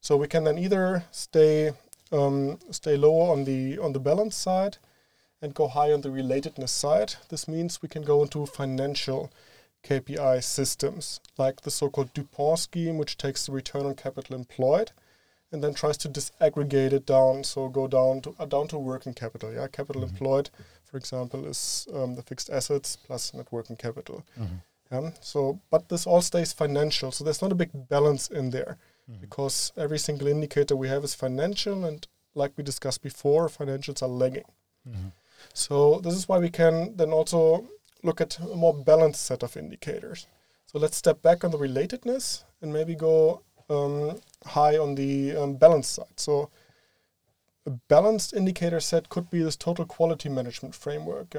[0.00, 1.72] So we can then either stay
[2.12, 4.78] um, stay lower on the on the balance side
[5.42, 7.14] and go high on the relatedness side.
[7.28, 9.30] This means we can go into financial
[9.84, 14.92] KPI systems like the so-called DuPont scheme, which takes the return on capital employed
[15.52, 17.44] and then tries to disaggregate it down.
[17.44, 19.52] So go down to uh, down to working capital.
[19.52, 20.16] Yeah, capital mm-hmm.
[20.16, 20.50] employed,
[20.84, 24.24] for example, is um, the fixed assets plus net working capital.
[24.38, 24.56] Mm-hmm.
[25.20, 27.12] So, but this all stays financial.
[27.12, 28.76] So there's not a big balance in there
[29.10, 29.20] mm-hmm.
[29.20, 34.08] because every single indicator we have is financial, and like we discussed before, financials are
[34.08, 34.44] lagging.
[34.88, 35.08] Mm-hmm.
[35.54, 37.68] So this is why we can then also
[38.02, 40.26] look at a more balanced set of indicators.
[40.66, 45.56] So let's step back on the relatedness and maybe go um, high on the um,
[45.56, 46.16] balance side.
[46.16, 46.50] So
[47.66, 51.34] a balanced indicator set could be this total quality management framework.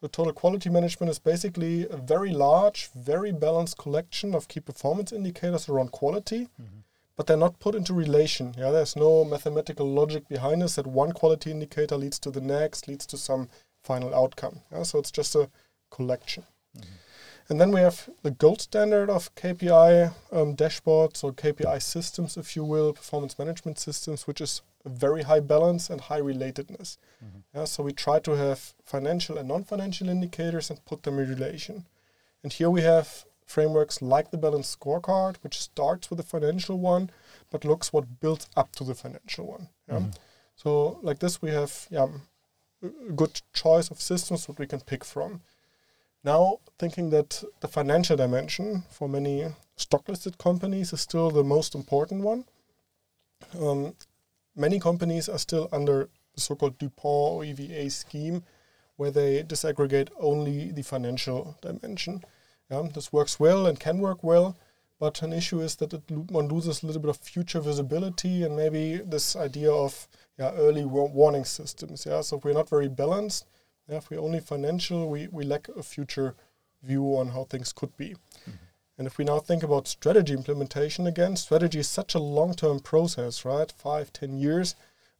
[0.00, 5.12] So total quality management is basically a very large, very balanced collection of key performance
[5.12, 6.80] indicators around quality, mm-hmm.
[7.16, 8.54] but they're not put into relation.
[8.56, 12.88] Yeah, there's no mathematical logic behind this that one quality indicator leads to the next,
[12.88, 13.50] leads to some
[13.82, 14.60] final outcome.
[14.72, 15.50] Yeah, so it's just a
[15.90, 16.44] collection.
[16.78, 16.94] Mm-hmm.
[17.50, 22.56] And then we have the gold standard of KPI um, dashboards or KPI systems, if
[22.56, 26.96] you will, performance management systems, which is very high balance and high relatedness.
[27.24, 27.38] Mm-hmm.
[27.54, 31.86] Yeah, so we try to have financial and non-financial indicators and put them in relation.
[32.42, 37.10] And here we have frameworks like the balance scorecard, which starts with the financial one,
[37.50, 39.68] but looks what builds up to the financial one.
[39.88, 39.96] Yeah?
[39.96, 40.10] Mm-hmm.
[40.56, 42.08] So like this, we have yeah,
[42.82, 45.42] a good choice of systems that we can pick from.
[46.22, 51.74] Now, thinking that the financial dimension for many stock listed companies is still the most
[51.74, 52.44] important one,
[53.58, 53.94] um,
[54.56, 58.42] many companies are still under the so-called DuPont or EVA scheme,
[58.96, 62.22] where they disaggregate only the financial dimension.
[62.70, 64.56] Yeah, this works well and can work well,
[64.98, 68.54] but an issue is that it, one loses a little bit of future visibility and
[68.54, 70.06] maybe this idea of
[70.38, 72.06] yeah, early warning systems.
[72.06, 73.46] Yeah, so if we're not very balanced,
[73.88, 76.34] yeah, if we're only financial, we, we lack a future
[76.82, 78.10] view on how things could be.
[78.10, 78.50] Mm-hmm.
[79.00, 82.80] And if we now think about strategy implementation again, strategy is such a long term
[82.80, 83.72] process, right?
[83.72, 84.74] Five, ten years.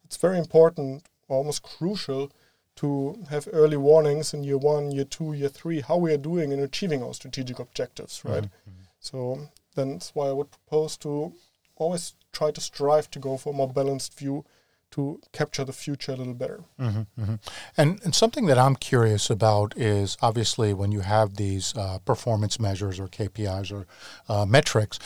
[0.04, 2.30] It's very important almost crucial
[2.76, 6.52] to have early warnings in year one, year two, year three, how we are doing
[6.52, 8.42] in achieving our strategic objectives, right?
[8.42, 8.82] Mm-hmm.
[9.00, 11.32] So then that's why I would propose to
[11.76, 14.44] always try to strive to go for a more balanced view
[14.92, 16.60] to capture the future a little better.
[16.78, 17.34] Mm-hmm, mm-hmm.
[17.76, 22.58] And, and something that I'm curious about is obviously when you have these uh, performance
[22.58, 23.86] measures or KPIs or
[24.28, 24.98] uh, metrics,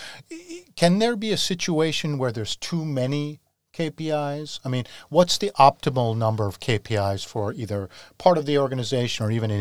[0.77, 3.41] can there be a situation where there's too many
[3.75, 4.61] KPIs?
[4.65, 9.31] I mean, what's the optimal number of KPIs for either part of the organization or
[9.31, 9.61] even an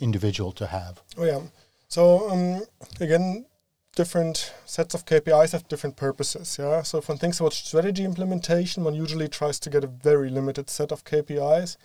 [0.00, 1.02] individual to have?
[1.16, 1.40] Oh, yeah.
[1.88, 2.62] So, um,
[3.00, 3.46] again,
[3.94, 6.56] different sets of KPIs have different purposes.
[6.58, 6.82] Yeah.
[6.82, 10.70] So if one thinks about strategy implementation, one usually tries to get a very limited
[10.70, 11.76] set of KPIs,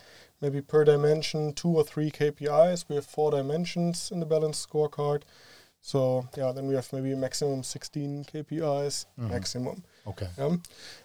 [0.42, 2.86] maybe per dimension, two or three KPIs.
[2.90, 5.24] We have four dimensions in the balance scorecard.
[5.82, 9.30] So yeah, then we have maybe a maximum 16 KPIs mm-hmm.
[9.30, 9.84] maximum.
[10.08, 10.28] Okay.
[10.38, 10.58] Yeah.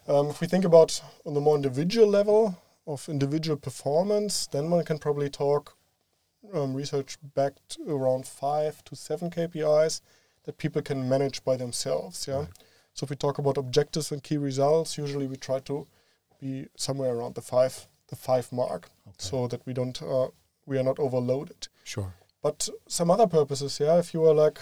[0.08, 4.84] Um, if we think about on the more individual level of individual performance, then one
[4.84, 5.76] can probably talk
[6.52, 10.00] um, research backed around five to seven KPIs
[10.44, 12.26] that people can manage by themselves.
[12.28, 12.40] Yeah.
[12.40, 12.48] Right.
[12.94, 15.86] So if we talk about objectives and key results, usually we try to
[16.40, 19.16] be somewhere around the five the five mark, okay.
[19.18, 20.28] so that we don't uh,
[20.66, 21.68] we are not overloaded.
[21.84, 22.14] Sure.
[22.42, 23.98] But some other purposes, yeah.
[23.98, 24.58] If you are like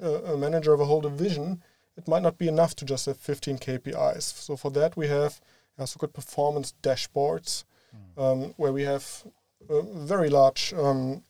[0.00, 1.62] a, a manager of a whole division,
[1.96, 4.22] it might not be enough to just have 15 KPIs.
[4.22, 5.40] So for that we have
[5.78, 8.22] uh, so-called performance dashboards, mm.
[8.22, 9.24] um, where we have
[9.68, 11.24] a very large um,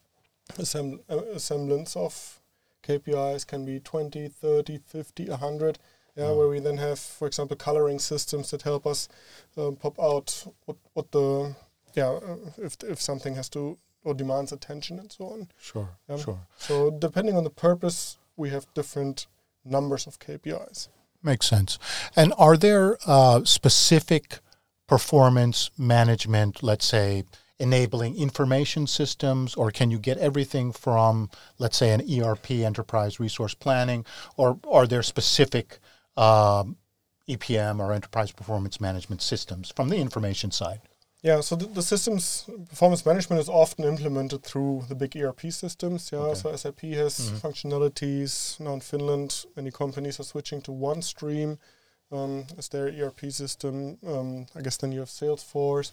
[0.59, 2.38] assemb- uh, semblance of
[2.83, 5.79] KPIs can be 20, 30, 50, 100.
[6.17, 6.37] Yeah, mm.
[6.37, 9.09] where we then have, for example, coloring systems that help us
[9.57, 11.55] um, pop out what, what the
[11.95, 15.49] yeah uh, if if something has to or demands attention and so on.
[15.61, 16.41] Sure, um, sure.
[16.59, 19.27] So depending on the purpose, we have different
[19.65, 20.89] numbers of KPIs.
[21.23, 21.79] Makes sense.
[22.17, 24.39] And are there uh, specific
[24.87, 27.25] performance management, let's say,
[27.61, 33.55] enabling information systems, or can you get everything from, let's say, an ERP, enterprise resource
[33.55, 34.05] planning,
[34.37, 35.79] or are there specific
[36.17, 36.77] um,
[37.29, 40.81] EPM or enterprise performance management systems from the information side?
[41.23, 46.11] Yeah, so the, the, systems performance management is often implemented through the big ERP systems.
[46.13, 46.39] Yeah, okay.
[46.39, 47.47] so SAP has mm-hmm.
[47.47, 48.61] functionalities.
[48.61, 51.59] Now in Finland, many companies are switching to OneStream
[52.11, 53.99] um, as their ERP system.
[54.07, 55.93] Um, I guess then you have Salesforce.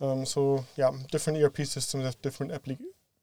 [0.00, 2.52] Um, so yeah, different ERP systems have different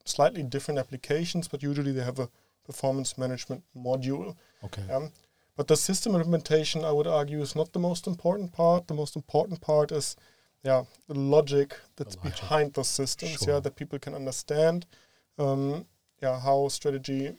[0.06, 2.30] slightly different applications, but usually they have a
[2.66, 4.36] performance management module.
[4.64, 4.84] Okay.
[4.92, 5.12] Um,
[5.56, 8.88] but the system implementation, I would argue, is not the most important part.
[8.88, 10.16] The most important part is,
[10.64, 12.42] yeah, the logic that's the logic.
[12.42, 13.40] behind those systems.
[13.40, 13.56] Sure.
[13.56, 14.86] Yeah, that people can understand.
[15.40, 15.86] Um,
[16.22, 17.38] yeah, how strategy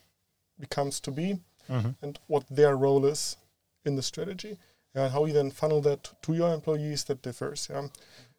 [0.59, 1.39] becomes to be,
[1.71, 1.91] mm-hmm.
[2.03, 3.37] and what their role is
[3.85, 4.59] in the strategy.
[4.95, 7.69] Yeah, how you then funnel that to your employees that differs.
[7.71, 7.89] Yeah,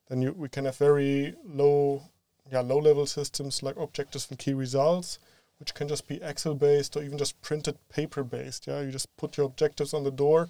[0.10, 2.04] then you, we can have very low,
[2.52, 5.20] yeah, low level systems like objectives and key results,
[5.60, 8.68] which can just be Excel based or even just printed paper based.
[8.68, 10.50] Yeah, you just put your objectives on the door,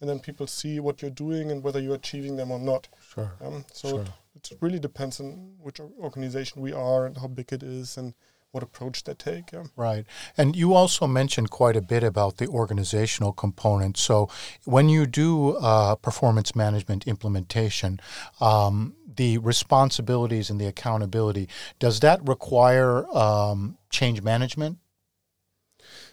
[0.00, 2.88] and then people see what you're doing and whether you're achieving them or not.
[3.12, 3.32] Sure.
[3.40, 4.04] Um, so sure.
[4.36, 8.14] It, it really depends on which organization we are and how big it is and
[8.52, 9.52] what approach they take.
[9.52, 9.64] Yeah.
[9.76, 10.04] Right.
[10.36, 13.96] And you also mentioned quite a bit about the organizational component.
[13.96, 14.28] So
[14.64, 18.00] when you do uh, performance management implementation,
[18.40, 24.78] um, the responsibilities and the accountability, does that require um, change management?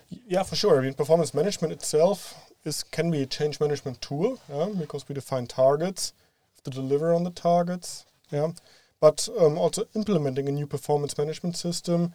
[0.10, 0.80] Yeah, for sure.
[0.80, 5.16] I mean, performance management itself is can be a change management tool yeah, because we
[5.16, 6.14] define targets
[6.64, 8.06] to deliver on the targets.
[8.32, 8.52] Yeah,
[9.00, 12.14] but um, also implementing a new performance management system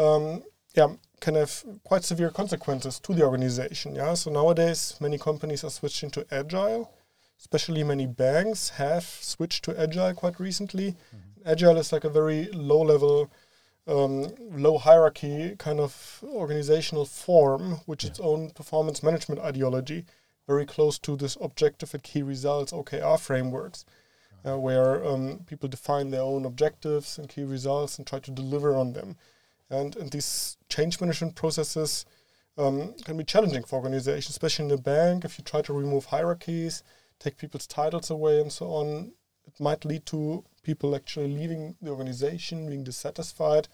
[0.00, 0.42] um,
[0.74, 0.88] yeah,
[1.20, 3.94] can have quite severe consequences to the organization.
[3.94, 6.90] Yeah, so nowadays many companies are switching to agile.
[7.38, 10.92] Especially many banks have switched to agile quite recently.
[10.92, 11.48] Mm-hmm.
[11.50, 13.30] Agile is like a very low level,
[13.86, 18.10] um, low hierarchy kind of organizational form, which yeah.
[18.10, 20.04] its own performance management ideology,
[20.46, 23.84] very close to this objective and key results OKR frameworks.
[24.42, 28.74] Uh, where um, people define their own objectives and key results and try to deliver
[28.74, 29.14] on them.
[29.70, 32.04] And, and these change management processes
[32.58, 35.24] um, can be challenging for organizations, especially in a bank.
[35.24, 36.82] If you try to remove hierarchies,
[37.18, 39.12] take people's titles away, and so on,
[39.46, 43.68] it might lead to people actually leaving the organization, being dissatisfied.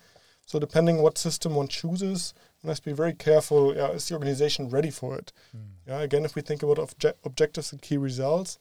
[0.44, 3.74] So, depending what system one chooses, one has to be very careful.
[3.74, 5.32] Yeah, is the organization ready for it?
[5.56, 5.60] Mm.
[5.88, 8.58] Yeah, again, if we think about obje- objectives and key results,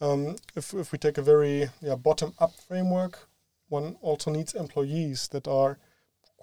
[0.00, 3.28] um, if, if we take a very yeah, bottom up framework,
[3.68, 5.78] one also needs employees that are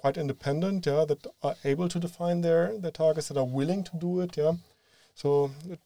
[0.02, 3.98] quite independent, yeah, that are able to define their, their targets, that are willing to
[3.98, 4.54] do it, yeah.
[5.16, 5.80] So it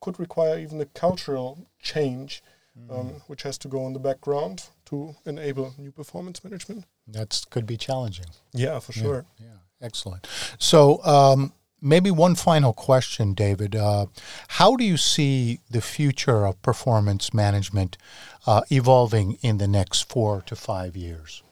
[0.00, 2.42] could require even a cultural change,
[2.78, 2.90] mm.
[2.92, 6.84] um, which has to go in the background to enable new performance management.
[7.06, 8.26] That could be challenging.
[8.52, 9.24] Yeah, for sure.
[9.38, 9.86] Yeah, yeah.
[9.86, 10.26] excellent.
[10.58, 13.76] So, um, maybe one final question, David.
[13.76, 14.06] Uh,
[14.48, 17.96] how do you see the future of performance management
[18.46, 21.42] uh, evolving in the next four to five years?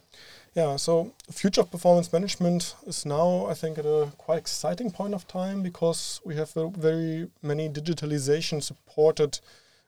[0.55, 5.15] Yeah, so future of performance management is now, I think, at a quite exciting point
[5.15, 9.39] of time because we have very many digitalization supported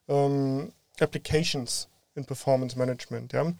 [0.08, 3.32] um, applications in performance management.
[3.34, 3.52] Yeah,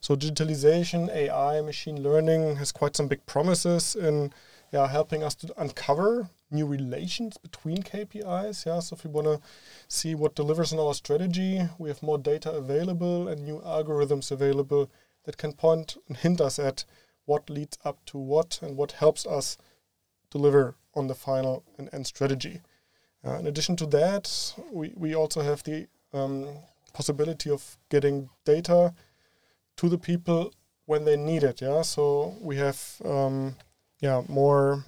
[0.00, 4.32] so digitalization, AI, machine learning has quite some big promises in
[4.72, 8.64] yeah helping us to uncover new relations between KPIs.
[8.64, 9.40] Yeah, so if we want to
[9.88, 14.88] see what delivers on our strategy, we have more data available and new algorithms available
[15.24, 16.84] that can point and hint us at
[17.24, 19.56] what leads up to what and what helps us
[20.30, 22.60] deliver on the final and end strategy.
[23.26, 26.46] Uh, in addition to that, we, we also have the um,
[26.92, 28.94] possibility of getting data
[29.76, 30.52] to the people
[30.86, 31.62] when they need it.
[31.62, 33.56] Yeah, so we have um,
[34.00, 34.84] yeah more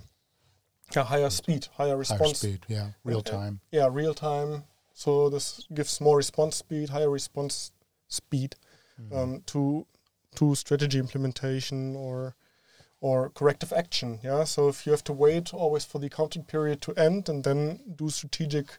[0.95, 2.61] yeah, higher speed, higher response higher speed.
[2.69, 3.61] Yeah, real time.
[3.71, 4.65] yeah, real time.
[4.93, 7.73] So this gives more response speed, higher response
[8.09, 8.57] speed
[9.01, 9.17] mm-hmm.
[9.17, 9.87] um, to
[10.37, 12.35] to strategy implementation or
[13.01, 14.19] or corrective action.
[14.23, 14.45] Yeah.
[14.45, 17.81] So if you have to wait always for the accounting period to end and then
[17.95, 18.79] do strategic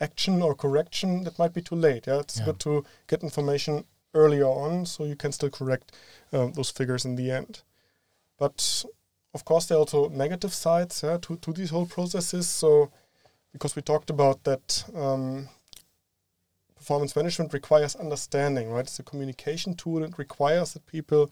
[0.00, 2.06] action or correction, that might be too late.
[2.06, 2.20] Yeah.
[2.20, 2.46] It's yeah.
[2.46, 3.84] good to get information
[4.14, 5.92] earlier on so you can still correct
[6.32, 7.62] um, those figures in the end.
[8.38, 8.84] But
[9.34, 12.48] of course, there are also negative sides yeah, to, to these whole processes.
[12.48, 12.90] So,
[13.52, 15.48] because we talked about that um,
[16.80, 18.86] performance management requires understanding, right?
[18.86, 20.02] It's a communication tool.
[20.02, 21.30] It requires that people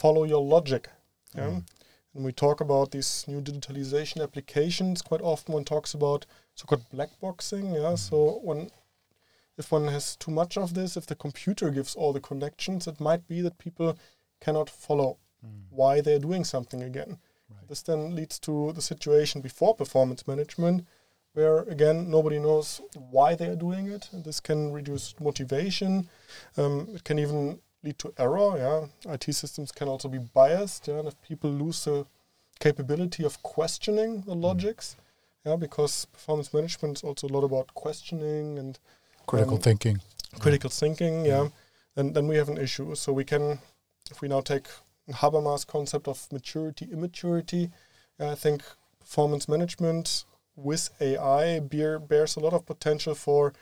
[0.00, 0.88] follow your logic.
[1.36, 1.50] Yeah?
[1.50, 1.64] Mm.
[2.14, 5.00] And we talk about these new digitalization applications.
[5.00, 6.26] Quite often, one talks about
[6.56, 7.72] so-called black boxing.
[7.72, 7.92] Yeah.
[7.92, 7.98] Mm.
[7.98, 8.70] So when
[9.56, 12.98] if one has too much of this, if the computer gives all the connections, it
[12.98, 13.96] might be that people
[14.40, 15.50] cannot follow mm.
[15.70, 17.18] why they're doing something again.
[17.48, 17.68] Right.
[17.68, 20.84] This then leads to the situation before performance management
[21.34, 24.08] where again nobody knows why they are doing it.
[24.12, 26.08] This can reduce motivation.
[26.56, 28.56] Um, it can even lead to error.
[28.56, 30.88] Yeah, IT systems can also be biased.
[30.88, 32.06] Yeah, and if people lose the
[32.58, 34.42] capability of questioning the mm.
[34.42, 34.96] logics,
[35.44, 38.78] yeah, because performance management is also a lot about questioning and
[39.26, 40.00] critical um, thinking.
[40.38, 41.48] Critical thinking, yeah.
[41.96, 42.94] And then we have an issue.
[42.94, 43.58] So we can,
[44.10, 44.66] if we now take
[45.10, 47.70] Habermas concept of maturity, immaturity,
[48.18, 48.62] I think
[49.00, 50.24] performance management
[50.62, 53.52] with AI bear, bears a lot of potential for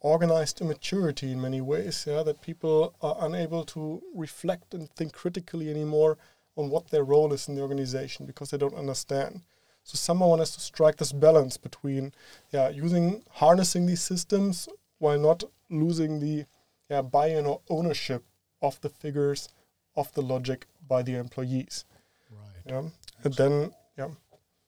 [0.00, 2.04] organized immaturity in many ways.
[2.08, 6.18] Yeah, that people are unable to reflect and think critically anymore
[6.56, 9.42] on what their role is in the organization because they don't understand.
[9.84, 12.12] So someone has to strike this balance between
[12.52, 14.68] yeah using harnessing these systems
[14.98, 16.44] while not losing the
[16.90, 18.24] yeah buy-in or ownership
[18.62, 19.48] of the figures
[19.96, 21.84] of the logic by the employees.
[22.30, 22.62] Right.
[22.66, 22.82] Yeah.
[23.24, 24.08] And then yeah.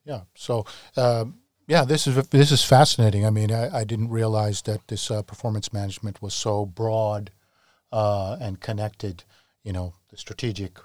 [0.05, 0.21] Yeah.
[0.35, 0.65] So
[0.97, 3.25] um, yeah, this is this is fascinating.
[3.25, 7.31] I mean, I, I didn't realize that this uh, performance management was so broad
[7.91, 9.23] uh, and connected.
[9.63, 10.77] You know, the strategic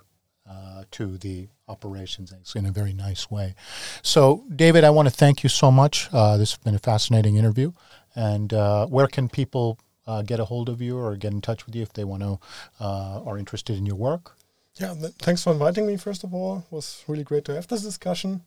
[0.48, 3.54] uh, to the operations in a very nice way.
[4.02, 6.08] So, David, I want to thank you so much.
[6.12, 7.72] Uh, this has been a fascinating interview.
[8.14, 11.66] And uh, where can people uh, get a hold of you or get in touch
[11.66, 12.38] with you if they want to
[12.80, 14.36] are interested in your work?
[14.76, 15.96] Yeah, th- thanks for inviting me.
[15.96, 18.42] First of all, it was really great to have this discussion.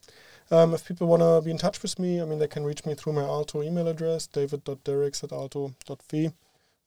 [0.52, 2.86] Um, if people want to be in touch with me, I mean, they can reach
[2.86, 6.34] me through my Aalto email address, david.derichs at aalto.fi.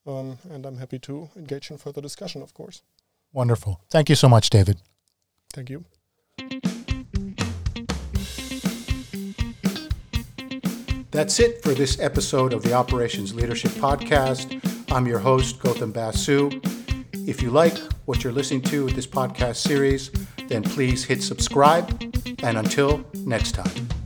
[0.07, 2.83] Um, and I'm happy to engage in further discussion, of course.
[3.33, 3.81] Wonderful.
[3.91, 4.77] Thank you so much, David.
[5.55, 5.87] Thank you.
[11.11, 14.61] That's it for this episode of the Operations Leadership Podcast.
[14.93, 16.51] I'm your host, Gautam Basu.
[17.27, 20.11] If you like what you're listening to with this podcast series,
[20.49, 21.89] then please hit subscribe.
[22.43, 24.04] And until next time.